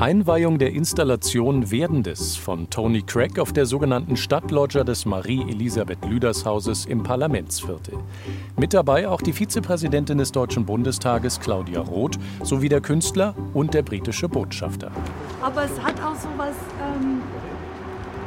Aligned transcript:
Einweihung 0.00 0.60
der 0.60 0.72
Installation 0.74 1.72
Werdendes 1.72 2.36
von 2.36 2.70
Tony 2.70 3.02
Craig 3.02 3.40
auf 3.40 3.52
der 3.52 3.66
sogenannten 3.66 4.16
Stadtloggia 4.16 4.84
des 4.84 5.04
Marie-Elisabeth-Lüders-Hauses 5.06 6.86
im 6.86 7.02
Parlamentsviertel. 7.02 7.98
Mit 8.56 8.74
dabei 8.74 9.08
auch 9.08 9.20
die 9.20 9.32
Vizepräsidentin 9.32 10.18
des 10.18 10.30
Deutschen 10.30 10.64
Bundestages 10.64 11.40
Claudia 11.40 11.80
Roth 11.80 12.16
sowie 12.44 12.68
der 12.68 12.80
Künstler 12.80 13.34
und 13.54 13.74
der 13.74 13.82
britische 13.82 14.28
Botschafter. 14.28 14.92
Aber 15.42 15.64
es 15.64 15.82
hat 15.82 16.00
auch 16.00 16.14
so 16.14 16.28
was, 16.36 16.54
ähm, 16.80 17.20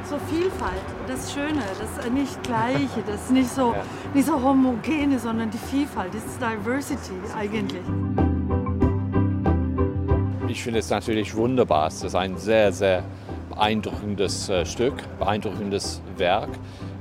so 0.10 0.18
Vielfalt, 0.30 0.84
das 1.08 1.32
Schöne, 1.32 1.64
das 1.80 2.12
nicht 2.12 2.44
Gleiche, 2.44 3.02
das 3.08 3.30
nicht 3.30 3.50
so, 3.50 3.74
nicht 4.14 4.28
so 4.28 4.34
homogene, 4.42 5.18
sondern 5.18 5.50
die 5.50 5.58
Vielfalt, 5.58 6.14
das 6.14 6.26
ist 6.26 6.42
Diversity 6.42 7.14
eigentlich. 7.34 7.82
Ich 10.52 10.64
finde 10.64 10.80
es 10.80 10.90
natürlich 10.90 11.34
wunderbar. 11.34 11.88
Es 11.88 12.04
ist 12.04 12.14
ein 12.14 12.38
sehr, 12.38 12.74
sehr 12.74 13.06
beeindruckendes 13.50 14.50
äh, 14.50 14.66
Stück, 14.66 14.96
beeindruckendes 15.18 16.02
Werk. 16.18 16.50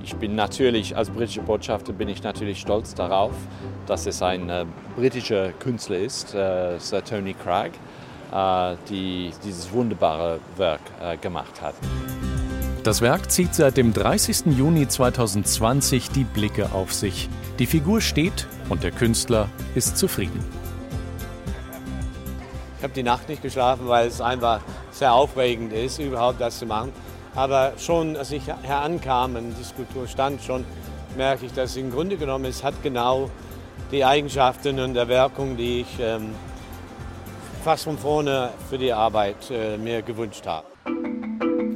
Ich 0.05 0.15
bin 0.15 0.37
natürlich, 0.37 0.97
als 0.97 1.11
britischer 1.11 1.43
Botschafter 1.43 1.93
bin 1.93 2.09
ich 2.09 2.23
natürlich 2.23 2.61
stolz 2.61 2.95
darauf, 2.95 3.33
dass 3.87 4.07
es 4.07 4.23
ein 4.23 4.49
äh, 4.49 4.67
britischer 4.95 5.51
Künstler 5.51 5.99
ist, 5.99 6.33
äh, 6.33 6.79
Sir 6.79 7.03
Tony 7.05 7.35
Cragg, 7.35 7.73
äh, 8.33 8.77
die 8.89 9.33
dieses 9.45 9.73
wunderbare 9.73 10.39
Werk 10.57 10.83
äh, 11.03 11.17
gemacht 11.17 11.61
hat. 11.61 11.75
Das 12.85 13.03
Werk 13.03 13.33
zieht 13.33 13.57
seit 13.57 13.77
dem 13.77 13.93
30. 13.93 14.57
Juni 14.57 14.87
2020 14.87 16.11
die 16.11 16.25
Blicke 16.25 16.71
auf 16.73 16.93
sich. 16.93 17.29
Die 17.59 17.67
Figur 17.67 18.01
steht 18.01 18.47
und 18.69 18.85
der 18.85 18.93
Künstler 18.93 19.49
ist 19.75 19.99
zufrieden. 19.99 20.60
Ich 22.81 22.85
habe 22.85 22.95
die 22.95 23.03
Nacht 23.03 23.29
nicht 23.29 23.43
geschlafen, 23.43 23.89
weil 23.89 24.09
es 24.09 24.23
einfach 24.23 24.63
sehr 24.91 25.13
aufregend 25.13 25.71
ist, 25.71 25.99
überhaupt 25.99 26.41
das 26.41 26.59
zu 26.61 26.65
machen. 26.65 26.93
Aber 27.35 27.75
schon, 27.77 28.17
als 28.17 28.33
ich 28.33 28.45
herankam 28.63 29.37
und 29.37 29.55
die 29.61 29.65
Skulptur 29.65 30.09
stand, 30.09 30.43
schon 30.43 30.65
merke 31.15 31.45
ich, 31.45 31.53
dass 31.53 31.77
im 31.77 31.91
Grunde 31.91 32.17
genommen 32.17 32.47
es 32.47 32.65
hat 32.65 32.83
genau 32.83 33.29
die 33.93 34.03
Eigenschaften 34.03 34.81
und 34.81 34.95
der 34.95 35.09
Wirkung, 35.09 35.59
die 35.59 35.83
ich 35.83 36.01
ähm, 36.01 36.31
fast 37.63 37.85
von 37.85 37.99
vorne 37.99 38.49
für 38.71 38.79
die 38.79 38.95
Arbeit 38.95 39.51
äh, 39.51 39.77
mir 39.77 40.01
gewünscht 40.01 40.47
habe. 40.47 40.67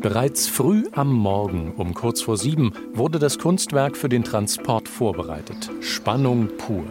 Bereits 0.00 0.48
früh 0.48 0.84
am 0.92 1.12
Morgen 1.12 1.74
um 1.76 1.92
kurz 1.92 2.22
vor 2.22 2.38
sieben 2.38 2.72
wurde 2.94 3.18
das 3.18 3.38
Kunstwerk 3.38 3.98
für 3.98 4.08
den 4.08 4.24
Transport 4.24 4.88
vorbereitet. 4.88 5.70
Spannung 5.82 6.48
pur. 6.56 6.84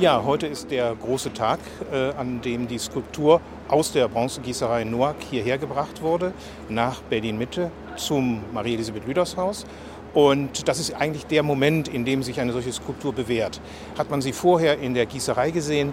Ja, 0.00 0.24
heute 0.24 0.46
ist 0.46 0.70
der 0.70 0.94
große 0.94 1.34
Tag, 1.34 1.58
äh, 1.92 2.12
an 2.18 2.40
dem 2.40 2.66
die 2.66 2.78
Skulptur 2.78 3.42
aus 3.68 3.92
der 3.92 4.08
Bronzegießerei 4.08 4.84
Noack 4.84 5.16
hierher 5.30 5.58
gebracht 5.58 6.00
wurde, 6.00 6.32
nach 6.70 7.02
Berlin-Mitte 7.02 7.70
zum 7.96 8.42
Marie-Elisabeth-Lüders-Haus. 8.54 9.66
Und 10.14 10.66
das 10.68 10.80
ist 10.80 10.94
eigentlich 10.94 11.26
der 11.26 11.42
Moment, 11.42 11.86
in 11.86 12.06
dem 12.06 12.22
sich 12.22 12.40
eine 12.40 12.52
solche 12.52 12.72
Skulptur 12.72 13.12
bewährt. 13.12 13.60
Hat 13.98 14.10
man 14.10 14.22
sie 14.22 14.32
vorher 14.32 14.78
in 14.78 14.94
der 14.94 15.04
Gießerei 15.04 15.50
gesehen, 15.50 15.92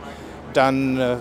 dann 0.54 0.98
äh, 0.98 1.18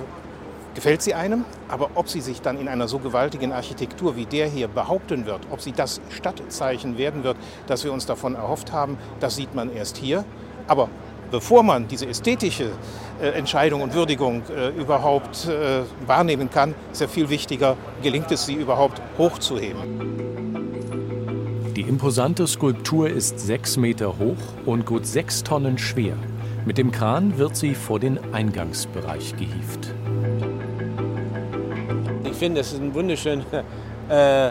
gefällt 0.76 1.02
sie 1.02 1.14
einem. 1.14 1.44
Aber 1.66 1.90
ob 1.96 2.08
sie 2.08 2.20
sich 2.20 2.40
dann 2.40 2.56
in 2.56 2.68
einer 2.68 2.86
so 2.86 3.00
gewaltigen 3.00 3.50
Architektur 3.50 4.14
wie 4.14 4.26
der 4.26 4.46
hier 4.46 4.68
behaupten 4.68 5.26
wird, 5.26 5.40
ob 5.50 5.60
sie 5.60 5.72
das 5.72 6.00
Stadtzeichen 6.10 6.98
werden 6.98 7.24
wird, 7.24 7.36
das 7.66 7.82
wir 7.82 7.92
uns 7.92 8.06
davon 8.06 8.36
erhofft 8.36 8.70
haben, 8.70 8.96
das 9.18 9.34
sieht 9.34 9.56
man 9.56 9.74
erst 9.74 9.96
hier. 9.96 10.24
Aber 10.68 10.88
bevor 11.30 11.62
man 11.62 11.88
diese 11.88 12.06
ästhetische 12.06 12.70
äh, 13.20 13.28
Entscheidung 13.28 13.82
und 13.82 13.94
Würdigung 13.94 14.42
äh, 14.54 14.68
überhaupt 14.68 15.46
äh, 15.46 15.82
wahrnehmen 16.06 16.50
kann, 16.50 16.74
ist 16.92 17.00
ja 17.00 17.08
viel 17.08 17.28
wichtiger, 17.28 17.76
gelingt 18.02 18.30
es 18.30 18.46
sie 18.46 18.54
überhaupt 18.54 19.00
hochzuheben. 19.18 20.16
Die 21.74 21.82
imposante 21.82 22.46
Skulptur 22.46 23.10
ist 23.10 23.38
sechs 23.38 23.76
Meter 23.76 24.18
hoch 24.18 24.36
und 24.64 24.86
gut 24.86 25.06
sechs 25.06 25.42
Tonnen 25.42 25.76
schwer. 25.78 26.14
Mit 26.64 26.78
dem 26.78 26.90
Kran 26.90 27.38
wird 27.38 27.54
sie 27.54 27.74
vor 27.74 28.00
den 28.00 28.18
Eingangsbereich 28.32 29.36
gehievt. 29.36 29.94
Ich 32.24 32.36
finde, 32.36 32.60
es 32.60 32.72
ist 32.72 32.80
eine 32.80 32.94
wunderschöne 32.94 33.44
äh, 34.08 34.50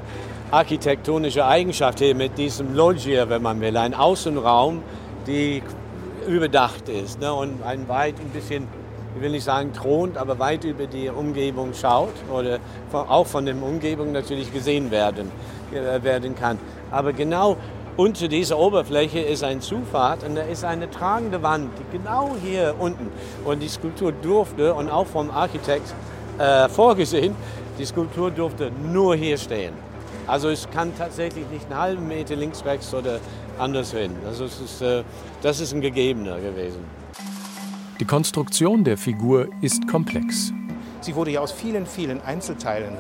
architektonische 0.52 1.46
Eigenschaft 1.46 2.00
hier 2.00 2.16
mit 2.16 2.38
diesem 2.38 2.74
Loggia, 2.74 3.28
wenn 3.28 3.42
man 3.42 3.60
will. 3.60 3.76
Ein 3.76 3.94
Außenraum, 3.94 4.82
die 5.28 5.62
überdacht 6.28 6.90
ist 6.90 7.20
ne? 7.20 7.34
und 7.34 7.64
ein 7.64 7.88
weit 7.88 8.16
ein 8.20 8.30
bisschen, 8.30 8.68
ich 9.16 9.22
will 9.22 9.32
nicht 9.32 9.44
sagen 9.44 9.74
thront, 9.74 10.18
aber 10.18 10.40
weit 10.40 10.64
über 10.64 10.88
die 10.88 11.10
Umgebung 11.10 11.74
schaut 11.74 12.14
oder 12.32 12.60
von, 12.90 13.08
auch 13.08 13.28
von 13.28 13.46
der 13.46 13.56
Umgebung 13.56 14.12
natürlich 14.12 14.52
gesehen 14.54 14.92
werden, 14.92 15.32
äh, 15.74 16.04
werden 16.04 16.36
kann. 16.36 16.58
Aber 16.92 17.14
genau 17.14 17.58
unter 17.98 18.28
dieser 18.28 18.58
Oberfläche 18.60 19.20
ist 19.20 19.44
ein 19.44 19.62
Zufahrt 19.62 20.24
und 20.26 20.36
da 20.36 20.42
ist 20.42 20.66
eine 20.66 20.90
tragende 20.92 21.42
Wand, 21.44 21.70
die 21.80 21.98
genau 21.98 22.36
hier 22.44 22.76
unten. 22.78 23.10
Und 23.46 23.62
die 23.62 23.70
Skulptur 23.70 24.12
durfte, 24.12 24.74
und 24.74 24.90
auch 24.90 25.08
vom 25.08 25.32
Architekt 25.32 25.94
äh, 26.38 26.68
vorgesehen, 26.68 27.36
die 27.80 27.86
Skulptur 27.86 28.32
durfte 28.32 28.70
nur 28.92 29.16
hier 29.16 29.38
stehen. 29.38 29.74
Also 30.28 30.50
es 30.50 30.68
kann 30.72 30.92
tatsächlich 30.98 31.46
nicht 31.50 31.72
einen 31.72 31.80
halben 31.80 32.08
Meter 32.08 32.36
links, 32.36 32.66
rechts 32.66 32.94
oder 32.94 33.20
anders 33.60 33.92
hin. 33.92 34.12
Also 34.26 34.46
es 34.46 34.60
ist, 34.60 34.82
äh, 34.82 35.04
das 35.42 35.60
ist 35.60 35.74
ein 35.74 35.82
Gegebener 35.82 36.40
gewesen. 36.40 36.80
Die 38.00 38.06
Konstruktion 38.06 38.84
der 38.84 38.98
Figur 38.98 39.48
ist 39.62 39.88
komplex. 39.88 40.52
Sie 41.02 41.16
wurde 41.16 41.32
ja 41.32 41.40
aus 41.40 41.52
vielen, 41.52 41.86
vielen 41.86 42.22
Einzelteilen 42.22 42.96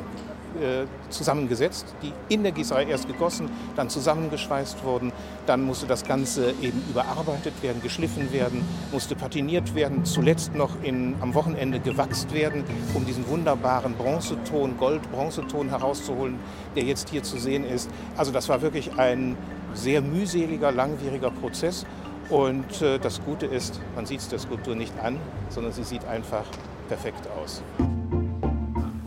äh, 0.55 0.85
zusammengesetzt, 1.09 1.85
die 2.01 2.13
in 2.33 2.43
der 2.43 2.53
Gießerei 2.53 2.85
erst 2.85 3.07
gegossen, 3.07 3.49
dann 3.75 3.89
zusammengeschweißt 3.89 4.85
wurden. 4.85 5.11
Dann 5.45 5.63
musste 5.63 5.85
das 5.85 6.05
Ganze 6.05 6.51
eben 6.61 6.81
überarbeitet 6.89 7.61
werden, 7.61 7.81
geschliffen 7.81 8.31
werden, 8.31 8.63
musste 8.93 9.15
patiniert 9.15 9.75
werden, 9.75 10.05
zuletzt 10.05 10.55
noch 10.55 10.81
in, 10.81 11.15
am 11.19 11.33
Wochenende 11.33 11.81
gewachst 11.81 12.33
werden, 12.33 12.63
um 12.93 13.05
diesen 13.05 13.27
wunderbaren 13.27 13.95
Bronzeton, 13.95 14.77
Gold-Bronzeton 14.77 15.69
herauszuholen, 15.69 16.39
der 16.75 16.83
jetzt 16.83 17.09
hier 17.09 17.23
zu 17.23 17.37
sehen 17.37 17.65
ist. 17.65 17.89
Also 18.15 18.31
das 18.31 18.47
war 18.47 18.61
wirklich 18.61 18.97
ein 18.97 19.35
sehr 19.75 20.01
mühseliger, 20.01 20.71
langwieriger 20.71 21.31
Prozess. 21.31 21.85
Und 22.29 22.81
äh, 22.81 22.97
das 22.97 23.23
Gute 23.23 23.45
ist, 23.45 23.79
man 23.95 24.05
sieht 24.05 24.19
es 24.19 24.29
der 24.29 24.39
Skulptur 24.39 24.75
nicht 24.75 24.93
an, 25.03 25.17
sondern 25.49 25.73
sie 25.73 25.83
sieht 25.83 26.05
einfach 26.05 26.45
perfekt 26.87 27.27
aus. 27.39 27.61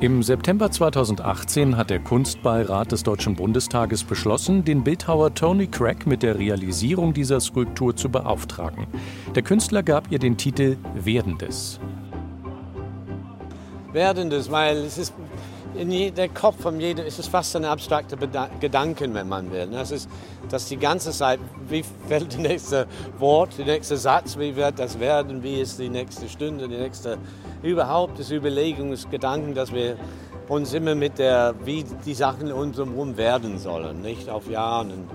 Im 0.00 0.22
September 0.22 0.70
2018 0.70 1.76
hat 1.76 1.90
der 1.90 1.98
Kunstbeirat 1.98 2.92
des 2.92 3.02
Deutschen 3.02 3.34
Bundestages 3.34 4.04
beschlossen, 4.04 4.64
den 4.64 4.84
Bildhauer 4.84 5.34
Tony 5.34 5.66
Craig 5.66 6.06
mit 6.06 6.22
der 6.22 6.38
Realisierung 6.38 7.12
dieser 7.14 7.40
Skulptur 7.40 7.96
zu 7.96 8.08
beauftragen. 8.08 8.86
Der 9.34 9.42
Künstler 9.42 9.82
gab 9.82 10.12
ihr 10.12 10.20
den 10.20 10.36
Titel 10.36 10.76
Werdendes. 10.94 11.80
Werdendes, 13.92 14.52
weil 14.52 14.76
es 14.76 14.98
ist 14.98 15.14
in 15.78 15.92
je, 15.92 16.10
der 16.10 16.28
Kopf 16.28 16.60
von 16.60 16.80
jedem 16.80 17.06
ist 17.06 17.18
es 17.18 17.28
fast 17.28 17.54
ein 17.54 17.64
abstrakter 17.64 18.16
Gedanke, 18.60 19.12
wenn 19.14 19.28
man 19.28 19.50
will. 19.52 19.68
Das 19.68 19.92
ist, 19.92 20.08
dass 20.50 20.66
die 20.66 20.76
ganze 20.76 21.12
Zeit, 21.12 21.38
wie 21.68 21.84
fällt 22.08 22.32
das 22.32 22.38
nächste 22.38 22.86
Wort, 23.18 23.56
der 23.58 23.66
nächste 23.66 23.96
Satz, 23.96 24.36
wie 24.38 24.56
wird 24.56 24.78
das 24.78 24.98
werden, 24.98 25.42
wie 25.42 25.60
ist 25.60 25.78
die 25.78 25.88
nächste 25.88 26.28
Stunde, 26.28 26.68
die 26.68 26.76
nächste, 26.76 27.18
überhaupt 27.62 28.18
das 28.18 28.30
Überlegungsgedanken, 28.30 29.54
dass 29.54 29.72
wir 29.72 29.96
uns 30.48 30.72
immer 30.72 30.94
mit 30.94 31.18
der, 31.18 31.54
wie 31.64 31.84
die 32.04 32.14
Sachen 32.14 32.50
uns 32.52 32.78
herum 32.78 33.16
werden 33.16 33.58
sollen, 33.58 34.00
nicht 34.02 34.28
auf 34.28 34.50
Jahren. 34.50 35.08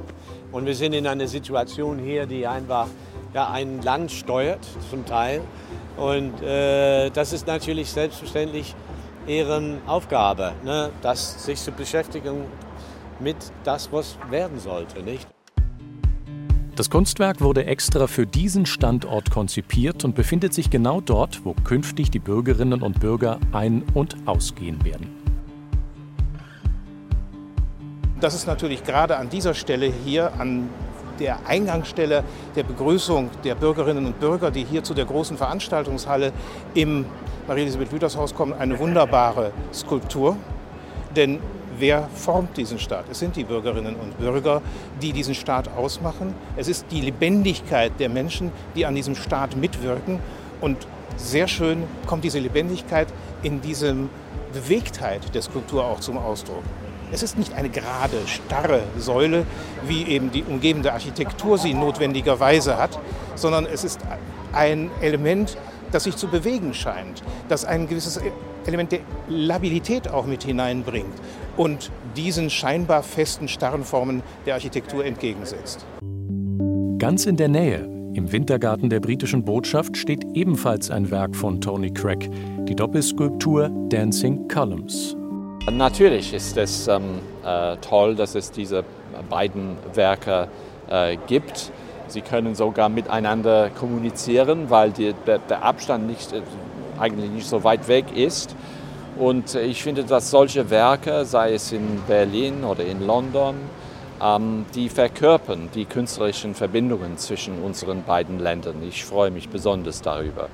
Und 0.51 0.65
wir 0.65 0.75
sind 0.75 0.93
in 0.93 1.07
einer 1.07 1.27
Situation 1.27 1.99
hier, 1.99 2.25
die 2.25 2.47
einfach 2.47 2.87
ja, 3.33 3.49
ein 3.49 3.81
Land 3.81 4.11
steuert, 4.11 4.65
zum 4.89 5.05
Teil. 5.05 5.41
Und 5.97 6.41
äh, 6.41 7.09
das 7.09 7.33
ist 7.33 7.47
natürlich 7.47 7.89
selbstverständlich 7.89 8.75
ihren 9.27 9.81
Aufgabe, 9.87 10.53
ne, 10.63 10.89
das 11.01 11.45
sich 11.45 11.59
zu 11.59 11.71
beschäftigen 11.71 12.45
mit 13.19 13.37
das, 13.63 13.91
was 13.91 14.17
werden 14.29 14.59
sollte, 14.59 15.01
nicht? 15.01 15.27
Das 16.75 16.89
Kunstwerk 16.89 17.39
wurde 17.41 17.65
extra 17.65 18.07
für 18.07 18.25
diesen 18.25 18.65
Standort 18.65 19.29
konzipiert 19.29 20.03
und 20.03 20.15
befindet 20.15 20.55
sich 20.55 20.71
genau 20.71 21.01
dort, 21.01 21.45
wo 21.45 21.53
künftig 21.53 22.09
die 22.09 22.17
Bürgerinnen 22.17 22.81
und 22.81 22.99
Bürger 22.99 23.39
ein- 23.51 23.83
und 23.93 24.15
ausgehen 24.25 24.83
werden. 24.83 25.07
Das 28.19 28.33
ist 28.33 28.47
natürlich 28.47 28.83
gerade 28.83 29.17
an 29.17 29.29
dieser 29.29 29.53
Stelle 29.53 29.91
hier 30.03 30.33
an 30.39 30.69
der 31.19 31.45
Eingangsstelle 31.47 32.23
der 32.55 32.63
Begrüßung 32.63 33.29
der 33.43 33.55
Bürgerinnen 33.55 34.05
und 34.05 34.19
Bürger, 34.19 34.51
die 34.51 34.63
hier 34.63 34.83
zu 34.83 34.93
der 34.93 35.05
großen 35.05 35.37
Veranstaltungshalle 35.37 36.31
im 36.73 37.05
Marie-Elisabeth-Lüthers-Haus 37.47 38.33
kommen, 38.33 38.53
eine 38.53 38.79
wunderbare 38.79 39.51
Skulptur. 39.73 40.37
Denn 41.15 41.39
wer 41.77 42.07
formt 42.13 42.57
diesen 42.57 42.79
Staat? 42.79 43.05
Es 43.11 43.19
sind 43.19 43.35
die 43.35 43.43
Bürgerinnen 43.43 43.95
und 43.95 44.17
Bürger, 44.17 44.61
die 45.01 45.11
diesen 45.11 45.35
Staat 45.35 45.69
ausmachen. 45.75 46.33
Es 46.55 46.67
ist 46.67 46.85
die 46.91 47.01
Lebendigkeit 47.01 47.91
der 47.99 48.09
Menschen, 48.09 48.51
die 48.75 48.85
an 48.85 48.95
diesem 48.95 49.15
Staat 49.15 49.55
mitwirken. 49.55 50.19
Und 50.61 50.87
sehr 51.17 51.47
schön 51.47 51.83
kommt 52.05 52.23
diese 52.23 52.39
Lebendigkeit 52.39 53.07
in 53.43 53.61
diesem 53.61 54.09
Bewegtheit 54.53 55.33
der 55.33 55.41
Skulptur 55.41 55.83
auch 55.85 55.99
zum 55.99 56.17
Ausdruck. 56.17 56.63
Es 57.13 57.21
ist 57.21 57.37
nicht 57.37 57.53
eine 57.53 57.69
gerade, 57.69 58.17
starre 58.25 58.81
Säule, 58.97 59.45
wie 59.87 60.03
eben 60.05 60.31
die 60.31 60.43
umgebende 60.43 60.93
Architektur 60.93 61.59
sie 61.59 61.75
notwendigerweise 61.75 62.75
hat, 62.79 62.99
sondern 63.35 63.67
es 63.67 63.83
ist 63.83 63.99
ein 64.51 64.89
Element, 64.99 65.55
das 65.91 66.05
sich 66.05 66.15
zu 66.15 66.27
bewegen 66.27 66.73
scheint, 66.73 67.21
das 67.49 67.65
ein 67.65 67.87
gewisses 67.87 68.19
Element 68.65 68.93
der 68.93 69.01
Labilität 69.29 70.07
auch 70.07 70.25
mit 70.25 70.43
hineinbringt 70.43 71.13
und 71.55 71.91
diesen 72.17 72.49
scheinbar 72.49 73.03
festen, 73.03 73.47
starren 73.47 73.83
Formen 73.83 74.23
der 74.47 74.55
Architektur 74.55 75.05
entgegensetzt. 75.05 75.85
Ganz 76.97 77.27
in 77.27 77.37
der 77.37 77.47
Nähe, 77.47 77.87
im 78.15 78.31
Wintergarten 78.31 78.89
der 78.89 79.01
britischen 79.01 79.45
Botschaft, 79.45 79.97
steht 79.97 80.25
ebenfalls 80.33 80.89
ein 80.89 81.11
Werk 81.11 81.35
von 81.35 81.61
Tony 81.61 81.91
Craig, 81.91 82.27
die 82.67 82.75
Doppelskulptur 82.75 83.69
Dancing 83.89 84.47
Columns. 84.47 85.15
Natürlich 85.71 86.33
ist 86.33 86.57
es 86.57 86.89
ähm, 86.89 87.19
äh, 87.45 87.77
toll, 87.77 88.15
dass 88.15 88.35
es 88.35 88.51
diese 88.51 88.83
beiden 89.29 89.77
Werke 89.93 90.49
äh, 90.89 91.15
gibt. 91.27 91.71
Sie 92.07 92.19
können 92.19 92.53
sogar 92.53 92.89
miteinander 92.89 93.69
kommunizieren, 93.69 94.69
weil 94.69 94.91
die, 94.91 95.13
der, 95.25 95.39
der, 95.39 95.63
Abstand 95.63 96.05
nicht, 96.05 96.33
äh, 96.33 96.41
eigentlich 96.99 97.31
nicht 97.31 97.47
so 97.47 97.63
weit 97.63 97.87
weg 97.87 98.05
ist. 98.13 98.57
Und 99.17 99.55
ich 99.55 99.81
finde, 99.81 100.03
dass 100.03 100.31
solche 100.31 100.69
Werke, 100.69 101.23
sei 101.23 101.53
es 101.53 101.71
in 101.71 102.01
Berlin 102.07 102.65
oder 102.65 102.83
in 102.83 103.05
London, 103.07 103.55
ähm, 104.21 104.65
die 104.75 104.89
verkörpern 104.89 105.69
die 105.73 105.85
künstlerischen 105.85 106.55
Verbindungen 106.55 107.17
zwischen 107.17 107.63
unseren 107.63 108.03
beiden 108.03 108.39
Ländern. 108.39 108.83
Ich 108.85 109.05
freue 109.05 109.31
mich 109.31 109.47
besonders 109.47 110.01
darüber. 110.01 110.49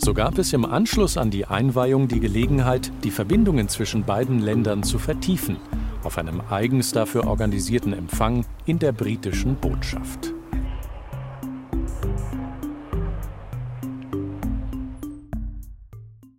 So 0.00 0.14
gab 0.14 0.38
es 0.38 0.52
im 0.52 0.64
Anschluss 0.64 1.16
an 1.16 1.30
die 1.30 1.46
Einweihung 1.46 2.06
die 2.06 2.20
Gelegenheit, 2.20 2.92
die 3.02 3.10
Verbindungen 3.10 3.68
zwischen 3.68 4.04
beiden 4.04 4.38
Ländern 4.38 4.84
zu 4.84 4.98
vertiefen, 4.98 5.56
auf 6.04 6.18
einem 6.18 6.40
eigens 6.48 6.92
dafür 6.92 7.26
organisierten 7.26 7.92
Empfang 7.92 8.46
in 8.64 8.78
der 8.78 8.92
britischen 8.92 9.56
Botschaft. 9.56 10.37